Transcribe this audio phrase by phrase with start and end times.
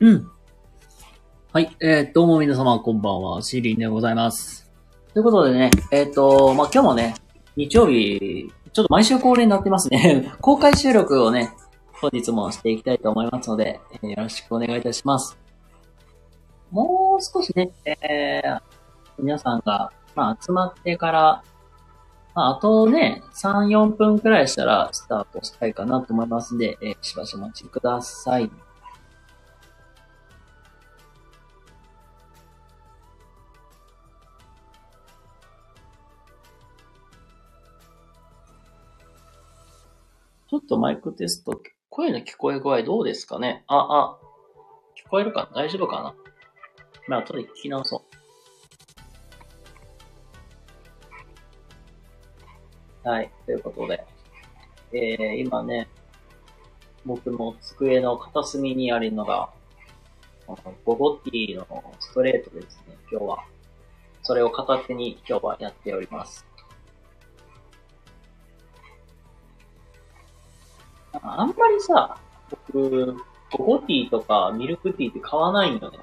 [0.00, 0.30] うん。
[1.52, 1.76] はい。
[1.80, 3.42] えー、どうも皆様、こんばんは。
[3.42, 4.70] シーリンでございます。
[5.12, 7.16] ということでね、えっ、と、まあ、今日もね、
[7.56, 10.32] 日曜日、ちょっと毎週恒例になってますね。
[10.40, 11.52] 公開収録をね、
[11.94, 15.36] 本日もしていきたいと思いますので、えーよろしくお願いいたします。
[16.70, 18.60] もう少しね、えー、
[19.18, 21.42] 皆さんが、まあ、集まってから、
[22.36, 28.48] まあ、あとね、3、4分くらいしたらスタートしたいかなと思いますんで、えーしばしお待ちください。
[40.50, 41.60] ちょっとマイクテスト、
[41.90, 43.64] 声の聞こえ具合どうですかね？
[43.66, 44.18] あ、あ、
[44.96, 45.62] 聞こえるかな？
[45.64, 46.14] 大丈夫かな？
[47.06, 48.02] まあ、後で聞き直そ
[53.04, 53.08] う。
[53.08, 54.02] はい、ということで、
[54.94, 55.86] えー、今ね、
[57.04, 59.50] 僕の机の片隅にあるのが、
[60.46, 61.66] あのゴゴティの
[62.00, 63.44] ストレートですね、今日は。
[64.22, 66.46] それを片手に今日はやっております。
[71.22, 72.18] あんまりさ、
[72.50, 73.16] 僕、
[73.56, 75.98] ゴゴティーとかミルクティーって買わないんよね。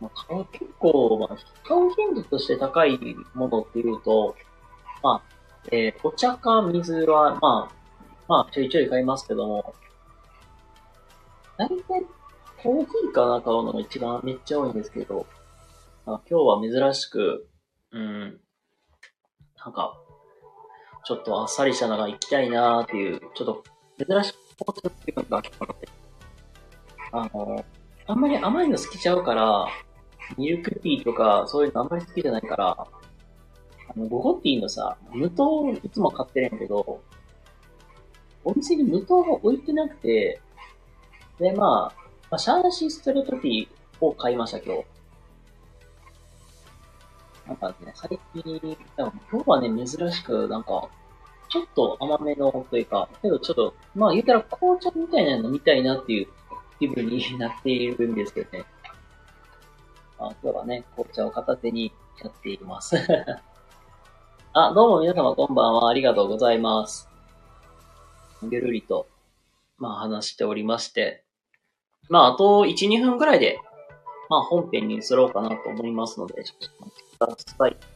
[0.00, 2.98] まあ、結構、まあ、買う頻度として高い
[3.34, 4.36] ものっていうと、
[5.02, 7.74] まあ、えーお茶か水は、まあ、
[8.28, 9.74] まあ、ちょいちょい買いますけども、
[11.56, 12.06] 大体、
[12.62, 15.26] コーヒーかな買うのが一番めっちゃ多いんですけど、
[16.04, 17.46] まあ、今日は珍しく、
[17.92, 18.40] うん、
[19.64, 19.94] なんか、
[21.06, 23.64] ちょっとあっさりしたのが行きたいなーっていう、ちょっと
[23.98, 25.88] 珍しく紅茶っていうのが結構あって、
[27.12, 27.64] あの、
[28.06, 29.66] あんまり甘いの好きちゃうから、
[30.36, 32.88] ミルクティーとかそういうのあんまり好きじゃないから、あ
[33.98, 37.02] の、ゴゴティーのさ、無糖いつも買ってるんやけど、
[38.44, 40.40] お店に無糖が置いてなくて、
[41.38, 43.68] で、まあ、まあ、シャーシーストレートティー
[44.00, 44.84] を買いました、今日。
[47.46, 50.88] なんかね、最近、でも今日はね、珍しく、なんか、
[51.54, 56.26] ちょっと甘めのというか、けどちょっと、まあ言うたら紅茶みたいなの飲みたいなっていう
[56.80, 58.64] 気分になっているんですけどね。
[60.18, 62.96] ま あ、今日はね、紅茶を片手にやっています。
[64.52, 65.88] あ、どうも皆様こんばんは。
[65.88, 67.08] ありがとうございます。
[68.50, 69.06] ゆるりと、
[69.78, 71.22] まあ話しておりまして。
[72.08, 73.60] まああと1、2分くらいで、
[74.28, 77.68] まあ本編に移ろうかなと思いますので、ちょっとお待ちくださ。
[77.68, 77.93] い。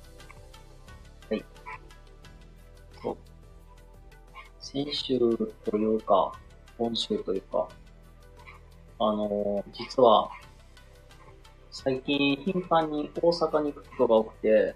[4.70, 5.18] 先週
[5.64, 6.30] というか、
[6.76, 7.68] 今週というか、
[8.98, 10.28] あのー実は、
[11.70, 14.74] 最近頻繁に大阪に行くことが多くて、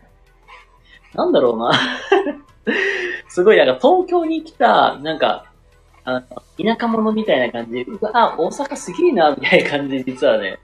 [1.13, 1.73] なんだろうな。
[3.29, 5.45] すごいなんか東京に来た、なんか、
[6.05, 6.23] あの、
[6.57, 10.59] 田舎者みたいな感じで、うわ、大阪すげえな、みたいな感じで実はね、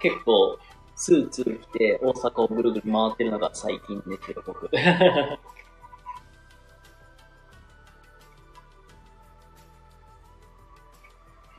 [0.00, 0.58] 結構、
[0.96, 4.68] スーツ着て大阪をぐるぐる回ってるのが最近ですけど、僕。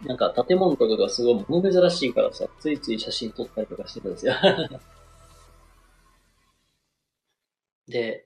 [0.06, 4.34] なんか建物とかがすごい物珍しいからさ、ついつい写真撮ったりとかしてるんですよ。
[7.88, 8.26] で、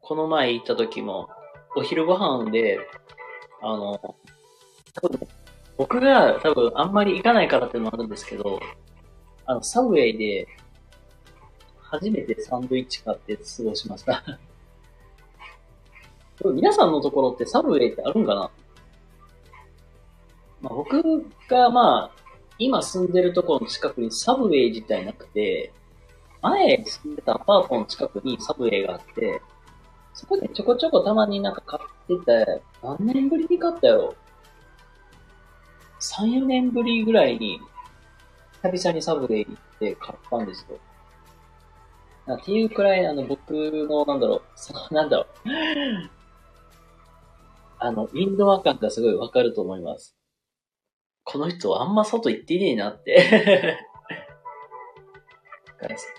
[0.00, 1.28] この前行った時も、
[1.76, 2.78] お昼ご飯で、
[3.62, 4.16] あの、
[4.94, 5.28] 多分
[5.78, 8.60] 僕が多分あんまり行かないからっていうのもあるんですけど、
[9.46, 10.48] あの、サブウェイで、
[11.80, 14.22] 初めてサンドイッチ買って過ごしました。
[16.44, 18.50] 皆さんのところってサブウェイってあるんかな？
[20.60, 22.28] まあ、僕がまあ、
[22.58, 25.72] 今住んでるところの近くにサブウェイ自体なくて、
[26.42, 29.40] 前住んでたアパートの近くにサブウェイがあって、
[30.14, 34.14] そこでちょこちょこたまになんか買ってて、何年ぶりに買ったやろ
[36.00, 37.60] ?3、4年ぶりぐらいに、
[38.62, 40.78] 久々にサブウェイ行って買ったんですよ。
[42.34, 44.42] っていうくらい、あの、僕の、なんだろ
[44.90, 45.26] う、 なんだろう、
[47.78, 50.17] あの、インドア感がすごいわかると思います。
[51.30, 53.78] この人あんま外行ってねえなって。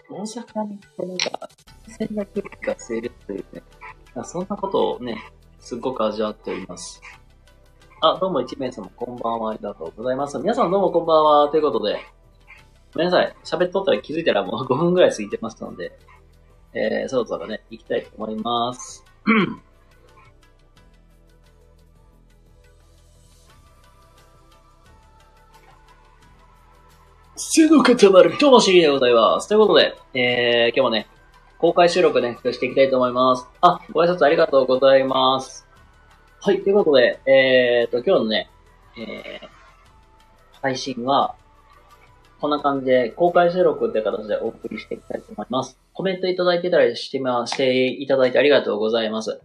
[0.07, 1.49] 大阪に行ってなんか、
[1.87, 3.63] 新鮮な空気が吸えるというね、
[4.23, 5.17] そんなことをね、
[5.59, 7.01] すっごく味わっております。
[8.01, 10.37] あ、どうも一名様、こんばんは、ありがとうございます。
[10.37, 11.99] 皆さんどうもこんばんは、ということで、
[12.93, 13.35] ごめんなさい。
[13.43, 15.91] 喋っとったら気づいたらもう 5分ぐらい過ぎてましたので、
[16.73, 19.03] えー、そろそろね、行きたいと思います。
[27.51, 27.97] 背の塊、
[28.37, 29.47] 魂でございます。
[29.47, 31.07] ということで、えー、今日もね、
[31.57, 33.47] 公開収録ね、していきたいと思います。
[33.59, 35.65] あ、ご挨拶ありがとうございます。
[36.41, 38.51] はい、ということで、えーと、今日のね、
[38.99, 39.49] えー、
[40.61, 41.33] 配信は、
[42.39, 45.79] こんな感じで公開収録って形でお送りしていきたいと思います。
[45.93, 49.41] コメントいただいてたりしてま、していただいてありがとうございます。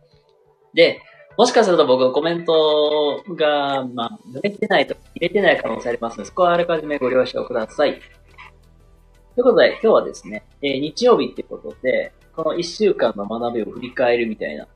[0.74, 1.00] で、
[1.36, 7.94] もしかすると僕コメントが、まあ、抜れてないと、入れてない可能性ありますので、そこはあらかじめご了承ください。
[7.94, 14.68] ということで、今日はですね、えー、日曜日ってことで、この一週間の学びを振り返るみたいな、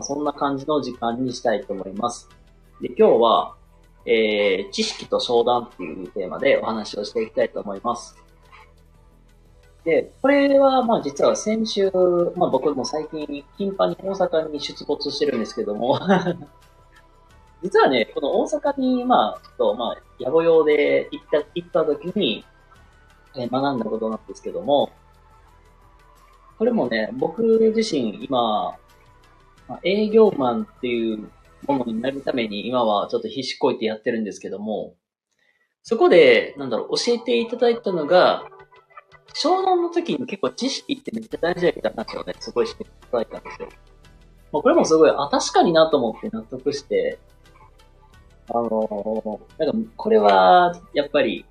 [0.00, 2.30] そんな感じの時間にしたいと思います。
[2.80, 3.54] で、今日は、
[4.06, 8.16] えー、知識と商談っていうテーマでお話をしていきたいと思います。
[9.84, 11.90] で、これは、まあ実は先週、
[12.36, 15.98] まあ僕も最近頻繁に大阪に出没してるんですけども
[17.62, 22.44] 実はね、この大阪に、まあ、ちょっと、まあ、野暮用で行った、行った時に、
[23.36, 24.90] え学んだことなんですけども、
[26.58, 28.76] これもね、僕自身今、
[29.68, 31.30] まあ、営業マンっていう
[31.66, 34.94] ものになるために今はちょっと必死こいてやってるんですけども、
[35.84, 38.44] そこで、なんだろう、教えていただいたのが、
[39.34, 43.68] 湘南の時に結構知識ってめっちゃ大事だった話をね、すごいしていただいたんですよ。
[44.52, 47.18] まあ、これもすごい、あ、確かになと思って納得して、
[48.48, 51.46] あのー、なんか、これは、やっぱり、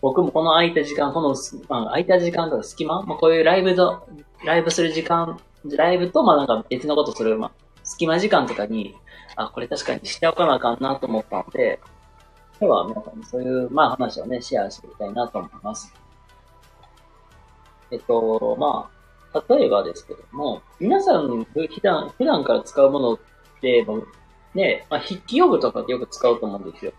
[0.00, 1.34] 僕もこの空いた時間、この、
[1.68, 4.06] まあ、空いた時間とか隙間、まあ、こういうライブと、
[4.44, 7.52] ライブする時間、ライブと、まあなんか別のことする、まあ、
[7.84, 8.94] 隙間時間とかに、
[9.36, 11.80] あ、これ確かにしておかなあかんなと思ったので、
[12.60, 15.92] 今日は皆さんにそういう、まあ話をね、シェアしていきたいなと思います。
[17.90, 18.90] えっと、ま
[19.32, 23.18] あ、例えばですけども、皆さん普段、普段から使うものっ
[23.60, 23.86] て、
[24.54, 26.92] ね、まあ、筆記用具とかでよく使うと思うんですよ。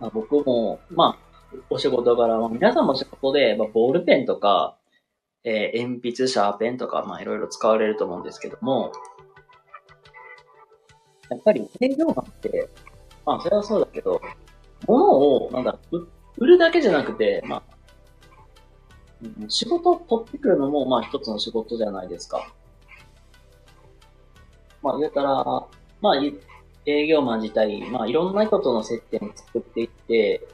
[0.00, 4.76] まあ、僕も、まあ、お仕事柄、まあ、皆さんも仕事で、まあ、ボールペンとか、
[5.44, 8.92] えー、鉛筆、シャーペンとか、まあいろいろ使われると思うんですけども、
[11.30, 12.68] やっぱり営業マンって、
[13.24, 14.20] まあそれはそうだけど、
[14.86, 15.78] 物を、なんだ、
[16.36, 17.62] 売るだけじゃなくて、まあ、
[19.48, 22.52] 仕事を取ってくるのも、まあ一つの仕事じゃないですか。
[24.82, 25.44] まあ言うたら、
[26.00, 26.16] まあ
[26.86, 30.46] 営業マン自体、まあいろんな人との接点を作っていって、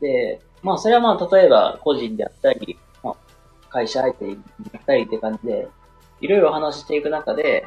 [0.00, 3.16] で、まあそれはまあ例えば個人であったり、まあ
[3.70, 4.36] 会社相手に
[4.72, 5.68] なったりって感じで、
[6.20, 7.66] いろいろ話していく中で、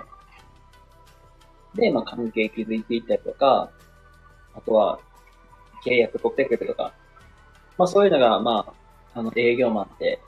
[1.76, 3.72] で、まあ、関係築いていったりとか、
[4.54, 5.00] あとは、
[5.86, 6.94] 契約取ってくるとか、
[7.78, 8.74] まあ、そういうのが、まあ、
[9.14, 10.20] あの、営業マンって、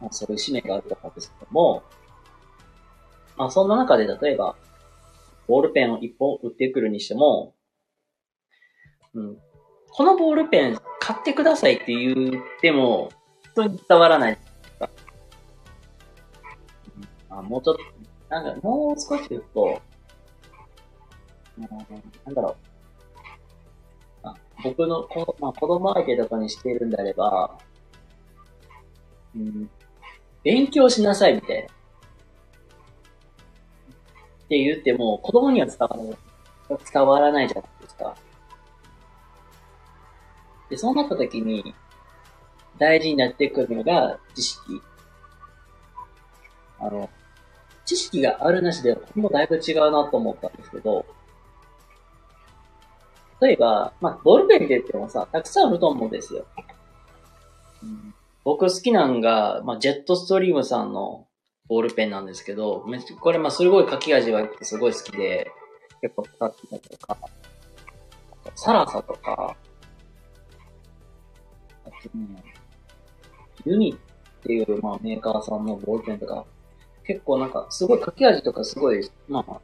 [0.00, 1.82] まあ、そういう使命があると思うんですけども、
[3.36, 4.56] まあ、そんな中で、例えば、
[5.46, 7.54] ボールペンを一本売ってくるにしても、
[9.14, 9.38] うん、
[9.90, 13.10] このボールペン買ってくださいって言っても、
[13.52, 14.38] 人に伝わらない
[17.30, 17.82] あもうちょっと、
[18.28, 19.80] なんか、もう少し言うと、
[21.58, 21.64] うん、
[22.26, 22.67] なんだろう。
[24.64, 27.58] 僕のこ、まあ、子供相手とかにしてるんであれば、
[29.36, 29.70] うん、
[30.42, 31.64] 勉強しなさいみたいな。
[31.64, 31.68] っ
[34.48, 36.16] て言っても、子供には伝わらない、
[36.92, 38.16] 伝わらないじゃないですか。
[40.70, 41.74] で、そうなった時に、
[42.78, 44.80] 大事になってくるのが知識。
[46.80, 47.10] あの、
[47.84, 51.04] 知識があるなしでは、ほんとだいぶ違うなと思ったんですけど、
[53.40, 56.46] 例えば、まあ、ボールペンって言ってもさ、たくさんあると思うんですよ。
[57.82, 58.14] うん、
[58.44, 61.26] 僕好きなんが、まあ、ジェットストリームさんの
[61.68, 62.84] ボールペンなんですけど、
[63.20, 65.50] これまあすごい書き味がすごい好きで、
[66.00, 67.18] 結構使ってたとか、
[68.54, 69.56] サラサとか、
[71.84, 72.42] あとね、
[73.64, 76.46] ユニっていうまあメーカーさんのボールペンとか
[77.08, 79.60] 結構なんか、すごい書き味とかすごい、まあ、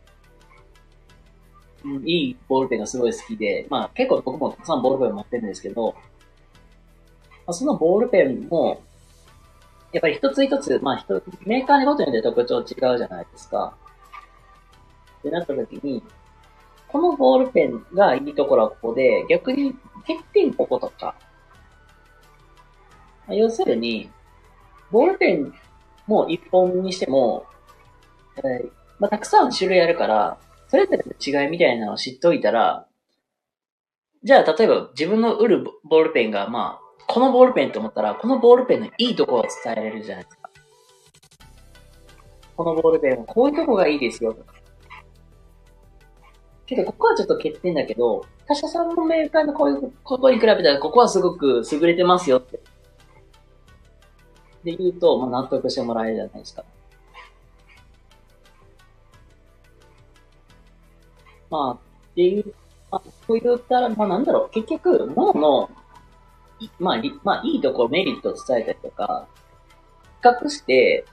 [1.84, 5.94] うん、いいボールペンがすごい好きで、まあ結構僕もたくさんボールペン持ってるんですけど、
[7.46, 8.82] まあ、そのボールペンも、
[9.92, 13.76] やっぱり一つ一つ、まあ一つ、メーカーごとによって特徴違うじゃないですか。
[15.18, 16.02] ってなった時に、
[16.88, 19.74] このボールペンがいいところはここで、逆に
[20.06, 21.14] 欠点こことか。
[23.26, 24.10] まあ、要するに、
[24.90, 25.52] ボールペン
[26.06, 27.46] も一本にしても、
[28.38, 30.38] えー、まあ、たくさん種類あるから、
[30.75, 32.88] それぞれの違いみたいなのを知っておいたら、
[34.25, 40.50] じゃあ、例えば自分の売るボールペンが、まあ、このボールペンと思ったら、このボールペンのいいところを伝えられるじゃないですか。
[42.57, 44.37] このボールペンはこういうとこがいいですよ、
[46.66, 52.59] けど、ここはちょっと欠点だけど、他社さんのメーカーのこういうことに比べたら、ここはすごく優れてますよって
[54.64, 56.64] で言うと、まあ、納得してもらえるじゃないですか。
[61.54, 61.78] まあ、っ
[62.16, 62.52] ていう、
[62.90, 65.70] まあ、こう言ったら、まあなんだろう、結局、脳の、
[66.80, 69.28] まあ、まあ、いいところ、メリットを伝えたりとか、
[70.20, 71.04] 比較して、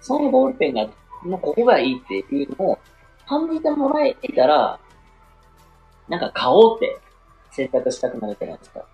[0.00, 0.88] そのボールペンが、
[1.24, 2.78] もうここがいいっていうのを
[3.26, 4.78] 感じてもらえたら、
[6.08, 6.96] なんか買おうって
[7.50, 8.86] 選択したくなるじゃないですか。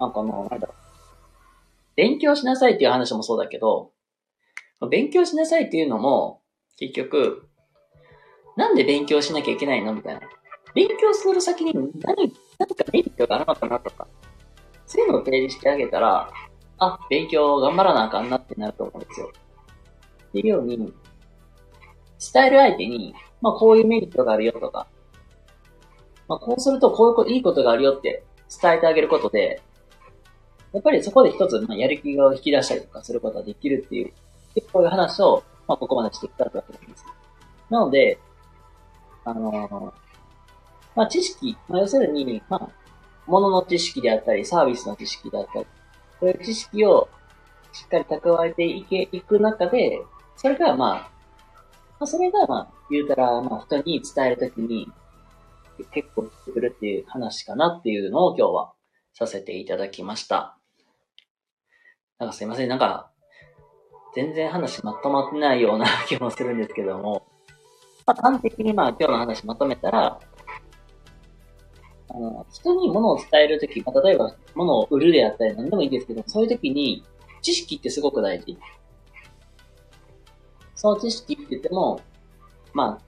[0.00, 0.76] なんかもう、なんだろう。
[1.94, 3.92] 勉強しなさいっていう話もそうだけど、
[4.90, 6.42] 勉強しなさいっていうのも、
[6.76, 7.48] 結局、
[8.56, 9.94] なんで勉強しなきゃいけないの？
[9.94, 10.20] みたいな。
[10.74, 14.06] 勉強する先に何、何かメリットがあるのかなとか、
[14.86, 16.30] そういうのを提示してあげたら、
[16.78, 19.32] あ、勉強頑張らなあかんなってなると思うんですよ。
[20.28, 20.76] っていうように、
[22.32, 24.86] 伝える相手に、まあこういうメリットがあるよとか、
[26.28, 28.24] まあこうするとこういういいことがあるよって
[28.62, 29.60] 伝えてあげることで、
[30.72, 34.12] やっぱりそこで一つ、まあ、やる気を引き出したりとかすることができるっていう、
[34.72, 37.04] こういう話を、まあここまでしてきたわけなんです。
[37.68, 38.18] なので、
[39.24, 39.94] あの、
[40.94, 42.68] まあ知識、まあ要するに、まあ、
[43.26, 45.66] 物の知識であったり、サービスの知識であったり、
[46.20, 47.08] そういう知識を
[47.72, 50.02] しっかり蓄えていけ、いく中で、
[50.36, 51.10] それがまあ、ま
[52.00, 54.90] あ、それがまあ、言うたら、まあ人に伝えるときに、
[55.92, 58.72] 結構してくるっていう話かなっていうのを今日は
[59.14, 60.58] させていただきました。
[62.18, 63.10] なんかすいません、なんか、
[64.14, 67.26] 全然話まとまってないような気もするんですけども、
[68.06, 70.18] まあ端的にまあ今日の話まとめたら、
[72.08, 77.04] あの、人に物を伝えるとき、まあ、例えば物を売るであったり何でもいいですけど、そういうときに
[77.40, 78.58] 知識ってすごく大事。
[80.74, 82.00] その知識って言っても、
[82.74, 83.02] まあ、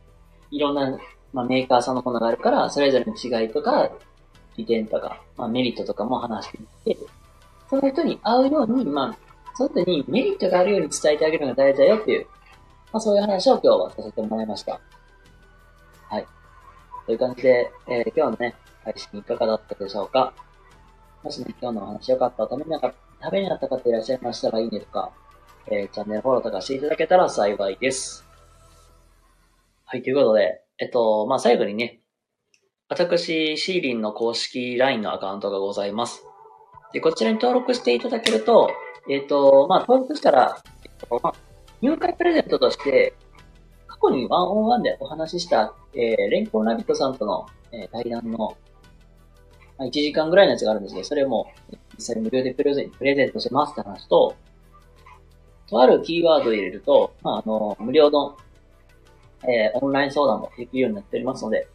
[0.50, 0.98] いろんな、
[1.32, 3.90] まあ、メーカーさんのものがあるから、それぞれの違いとか、
[4.56, 6.58] 利点とか、まあ、メリットとかも話して
[6.90, 7.06] いって、
[7.68, 9.18] その人に合うように、まあ、
[9.56, 12.26] その人にメリットがあるように伝えてあげるのが大事だよっていう、
[12.94, 14.80] まあ、そういう話を今日はさせてもらいました。
[16.08, 16.26] はい。
[17.06, 20.32] という感じで、えー、今日のね、配信いかがだったでしょうか？
[21.24, 25.10] もしね、今日のお話よかった、ためになかためになった方いらっしゃいましたらいいねとか、
[25.72, 28.24] えー、チャンネルフォローとかしていただけたら幸いです。
[29.86, 32.00] はい、ということで、えっと、まあ、最後にね、
[32.88, 36.22] 私、シーリンの公式 LINE のアカウントがございます。
[36.92, 38.70] で、こちらに登録していただけると、
[39.10, 41.34] えっと、まあ、登録したら、えっと、まあ、
[41.84, 43.14] 入会プレゼントとして、
[43.86, 48.56] 過去にワンオンワンでお話しした、えー、レンコンラビットさんとの、えー、対談の
[49.76, 51.50] まあ、1時間ぐらいのやつがあるんですけど、それも
[51.96, 54.36] 実際無料でプレゼンプレゼントしますって話と、
[55.66, 58.36] とあるキーワードを入れると、まあ、あの、無料の、
[59.42, 61.66] えー、オンライン相談もできるようになっておりますので、よ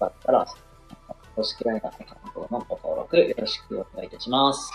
[0.00, 0.46] かったら、
[1.36, 4.70] 公式 LINE アカウントのご登録よろしくお願いいたします。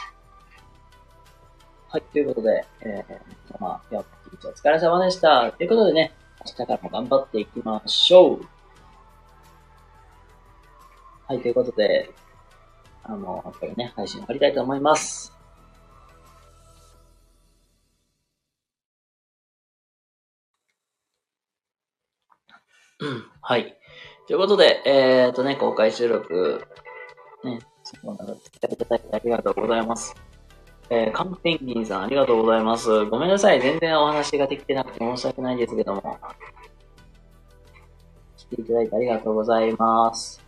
[1.90, 5.52] はい、ということで、えー、まあ、今日一日お疲れ様でした。
[5.52, 6.14] ということでね、
[6.46, 8.42] 明日からも頑張っていきましょう。
[11.28, 12.10] はい、ということで、
[13.04, 15.34] あの、やっぱりね、配信終わりたいと思います。
[23.42, 23.78] はい。
[24.28, 26.68] ということで、えっ、とね、公開収録、
[27.44, 30.29] ね、そこまで来ていただいてありがとうございます。
[30.92, 33.06] えー、カンペンギンさんありがとうございます。
[33.06, 33.62] ごめんなさい。
[33.62, 36.18] 全然お話ができてなくて申し訳ないんですけども。
[38.38, 40.42] 来ていただいてありがとうございます。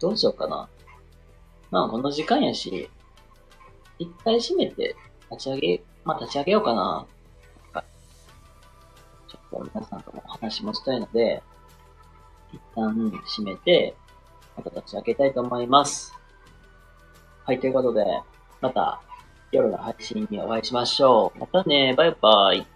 [0.00, 0.68] どうしようかな。
[1.70, 2.88] まあ、この時間やし、
[3.98, 4.96] 一回閉めて、
[5.30, 7.06] 立ち上げ、まあ、立ち上げようかな。
[9.28, 11.42] ちょっと皆さんともお話もしたいので、
[12.52, 13.94] 一旦閉めて、
[14.56, 16.14] また立ち上げたいと思います。
[17.44, 18.04] はい、ということで、
[18.60, 19.00] また
[19.52, 21.38] 夜の配信にお会いしましょう。
[21.38, 22.75] またね、バイバイ。